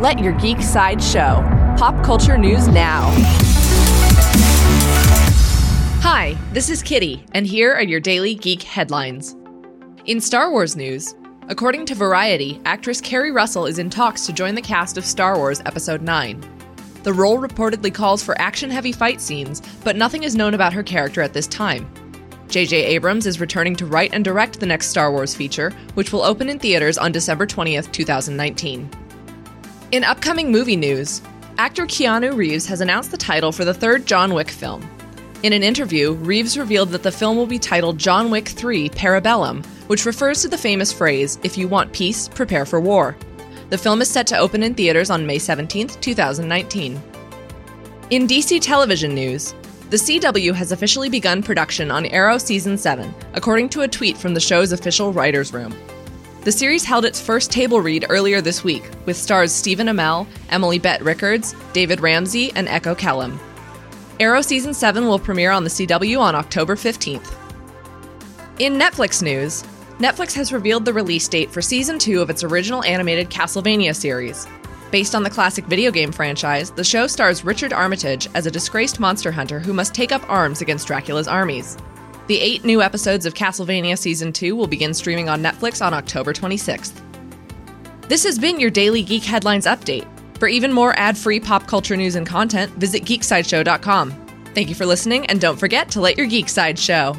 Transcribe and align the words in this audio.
Let 0.00 0.18
your 0.18 0.32
geek 0.32 0.62
side 0.62 1.02
show. 1.02 1.46
Pop 1.76 2.02
culture 2.02 2.38
news 2.38 2.66
now. 2.68 3.10
Hi, 6.00 6.38
this 6.54 6.70
is 6.70 6.82
Kitty, 6.82 7.22
and 7.32 7.46
here 7.46 7.74
are 7.74 7.82
your 7.82 8.00
daily 8.00 8.34
geek 8.34 8.62
headlines. 8.62 9.36
In 10.06 10.18
Star 10.18 10.50
Wars 10.50 10.74
news, 10.74 11.14
according 11.48 11.84
to 11.84 11.94
Variety, 11.94 12.62
actress 12.64 12.98
Keri 12.98 13.30
Russell 13.30 13.66
is 13.66 13.78
in 13.78 13.90
talks 13.90 14.24
to 14.24 14.32
join 14.32 14.54
the 14.54 14.62
cast 14.62 14.96
of 14.96 15.04
Star 15.04 15.36
Wars 15.36 15.60
Episode 15.66 16.00
9. 16.00 16.42
The 17.02 17.12
role 17.12 17.36
reportedly 17.36 17.92
calls 17.92 18.22
for 18.22 18.40
action 18.40 18.70
heavy 18.70 18.92
fight 18.92 19.20
scenes, 19.20 19.60
but 19.84 19.96
nothing 19.96 20.22
is 20.22 20.34
known 20.34 20.54
about 20.54 20.72
her 20.72 20.82
character 20.82 21.20
at 21.20 21.34
this 21.34 21.46
time. 21.46 21.86
J.J. 22.48 22.86
Abrams 22.86 23.26
is 23.26 23.38
returning 23.38 23.76
to 23.76 23.84
write 23.84 24.14
and 24.14 24.24
direct 24.24 24.60
the 24.60 24.66
next 24.66 24.86
Star 24.86 25.12
Wars 25.12 25.34
feature, 25.34 25.72
which 25.92 26.10
will 26.10 26.22
open 26.22 26.48
in 26.48 26.58
theaters 26.58 26.96
on 26.96 27.12
December 27.12 27.46
20th, 27.46 27.92
2019. 27.92 28.90
In 29.92 30.04
upcoming 30.04 30.52
movie 30.52 30.76
news, 30.76 31.20
actor 31.58 31.84
Keanu 31.84 32.36
Reeves 32.36 32.64
has 32.66 32.80
announced 32.80 33.10
the 33.10 33.16
title 33.16 33.50
for 33.50 33.64
the 33.64 33.74
third 33.74 34.06
John 34.06 34.32
Wick 34.34 34.48
film. 34.48 34.88
In 35.42 35.52
an 35.52 35.64
interview, 35.64 36.12
Reeves 36.12 36.56
revealed 36.56 36.90
that 36.90 37.02
the 37.02 37.10
film 37.10 37.36
will 37.36 37.46
be 37.46 37.58
titled 37.58 37.98
John 37.98 38.30
Wick 38.30 38.46
3 38.46 38.90
Parabellum, 38.90 39.66
which 39.88 40.06
refers 40.06 40.42
to 40.42 40.48
the 40.48 40.56
famous 40.56 40.92
phrase, 40.92 41.40
If 41.42 41.58
you 41.58 41.66
want 41.66 41.92
peace, 41.92 42.28
prepare 42.28 42.64
for 42.64 42.80
war. 42.80 43.16
The 43.70 43.78
film 43.78 44.00
is 44.00 44.08
set 44.08 44.28
to 44.28 44.38
open 44.38 44.62
in 44.62 44.74
theaters 44.74 45.10
on 45.10 45.26
May 45.26 45.40
17, 45.40 45.88
2019. 45.88 47.02
In 48.10 48.28
DC 48.28 48.60
television 48.60 49.12
news, 49.12 49.56
the 49.90 49.96
CW 49.96 50.54
has 50.54 50.70
officially 50.70 51.08
begun 51.08 51.42
production 51.42 51.90
on 51.90 52.06
Arrow 52.06 52.38
Season 52.38 52.78
7, 52.78 53.12
according 53.34 53.68
to 53.70 53.80
a 53.80 53.88
tweet 53.88 54.16
from 54.16 54.34
the 54.34 54.40
show's 54.40 54.70
official 54.70 55.12
writer's 55.12 55.52
room. 55.52 55.74
The 56.42 56.52
series 56.52 56.84
held 56.84 57.04
its 57.04 57.20
first 57.20 57.52
table 57.52 57.82
read 57.82 58.06
earlier 58.08 58.40
this 58.40 58.64
week, 58.64 58.88
with 59.04 59.18
stars 59.18 59.52
Stephen 59.52 59.88
Amell, 59.88 60.26
Emily 60.48 60.78
Bett 60.78 61.02
Rickards, 61.02 61.54
David 61.74 62.00
Ramsey, 62.00 62.50
and 62.54 62.66
Echo 62.66 62.94
Kellum. 62.94 63.38
Arrow 64.18 64.40
Season 64.40 64.72
7 64.72 65.06
will 65.06 65.18
premiere 65.18 65.50
on 65.50 65.64
the 65.64 65.70
CW 65.70 66.18
on 66.18 66.34
October 66.34 66.76
15th. 66.76 67.34
In 68.58 68.78
Netflix 68.78 69.22
news, 69.22 69.64
Netflix 69.98 70.32
has 70.32 70.50
revealed 70.50 70.86
the 70.86 70.94
release 70.94 71.28
date 71.28 71.50
for 71.50 71.60
Season 71.60 71.98
2 71.98 72.22
of 72.22 72.30
its 72.30 72.42
original 72.42 72.82
animated 72.84 73.28
Castlevania 73.28 73.94
series. 73.94 74.46
Based 74.90 75.14
on 75.14 75.22
the 75.22 75.28
classic 75.28 75.66
video 75.66 75.90
game 75.90 76.10
franchise, 76.10 76.70
the 76.70 76.82
show 76.82 77.06
stars 77.06 77.44
Richard 77.44 77.74
Armitage 77.74 78.28
as 78.34 78.46
a 78.46 78.50
disgraced 78.50 78.98
monster 78.98 79.30
hunter 79.30 79.60
who 79.60 79.74
must 79.74 79.94
take 79.94 80.10
up 80.10 80.24
arms 80.26 80.62
against 80.62 80.86
Dracula's 80.86 81.28
armies. 81.28 81.76
The 82.30 82.40
eight 82.40 82.64
new 82.64 82.80
episodes 82.80 83.26
of 83.26 83.34
Castlevania 83.34 83.98
Season 83.98 84.32
2 84.32 84.54
will 84.54 84.68
begin 84.68 84.94
streaming 84.94 85.28
on 85.28 85.42
Netflix 85.42 85.84
on 85.84 85.92
October 85.92 86.32
26th. 86.32 86.92
This 88.06 88.22
has 88.22 88.38
been 88.38 88.60
your 88.60 88.70
daily 88.70 89.02
Geek 89.02 89.24
Headlines 89.24 89.66
update. 89.66 90.06
For 90.38 90.46
even 90.46 90.72
more 90.72 90.96
ad 90.96 91.18
free 91.18 91.40
pop 91.40 91.66
culture 91.66 91.96
news 91.96 92.14
and 92.14 92.24
content, 92.24 92.70
visit 92.74 93.02
geeksideshow.com. 93.02 94.12
Thank 94.54 94.68
you 94.68 94.76
for 94.76 94.86
listening, 94.86 95.26
and 95.26 95.40
don't 95.40 95.58
forget 95.58 95.90
to 95.90 96.00
let 96.00 96.16
your 96.16 96.28
geek 96.28 96.48
side 96.48 96.78
show. 96.78 97.16